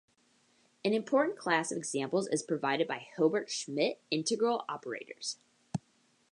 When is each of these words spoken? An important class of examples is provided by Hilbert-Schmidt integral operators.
An 0.83 0.93
important 0.93 1.37
class 1.37 1.71
of 1.71 1.77
examples 1.77 2.27
is 2.29 2.41
provided 2.41 2.87
by 2.87 3.05
Hilbert-Schmidt 3.15 4.01
integral 4.09 4.65
operators. 4.67 5.37